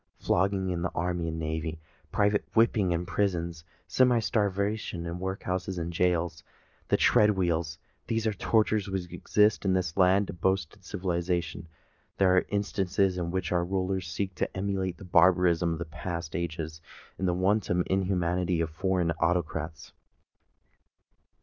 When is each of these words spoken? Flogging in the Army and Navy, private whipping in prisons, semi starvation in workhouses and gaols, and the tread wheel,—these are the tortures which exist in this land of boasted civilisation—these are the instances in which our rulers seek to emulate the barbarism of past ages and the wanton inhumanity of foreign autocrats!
Flogging 0.17 0.71
in 0.71 0.81
the 0.81 0.89
Army 0.95 1.27
and 1.27 1.37
Navy, 1.37 1.79
private 2.11 2.43
whipping 2.55 2.91
in 2.91 3.05
prisons, 3.05 3.63
semi 3.87 4.17
starvation 4.17 5.05
in 5.05 5.19
workhouses 5.19 5.77
and 5.77 5.93
gaols, 5.95 6.39
and 6.41 6.47
the 6.89 6.97
tread 6.97 7.29
wheel,—these 7.29 8.25
are 8.25 8.31
the 8.31 8.37
tortures 8.37 8.87
which 8.89 9.13
exist 9.13 9.63
in 9.63 9.73
this 9.73 9.95
land 9.95 10.31
of 10.31 10.41
boasted 10.41 10.83
civilisation—these 10.83 12.25
are 12.25 12.41
the 12.41 12.49
instances 12.49 13.19
in 13.19 13.29
which 13.29 13.51
our 13.51 13.63
rulers 13.63 14.07
seek 14.07 14.33
to 14.33 14.57
emulate 14.57 14.97
the 14.97 15.05
barbarism 15.05 15.79
of 15.79 15.91
past 15.91 16.35
ages 16.35 16.81
and 17.19 17.27
the 17.27 17.35
wanton 17.35 17.83
inhumanity 17.85 18.59
of 18.59 18.71
foreign 18.71 19.11
autocrats! 19.21 19.93